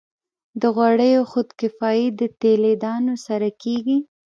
د 0.61 0.63
غوړیو 0.75 1.21
خودکفايي 1.31 2.07
د 2.19 2.21
تیلي 2.41 2.73
دانو 2.83 3.15
سره 3.25 3.47
کیږي. 3.61 3.97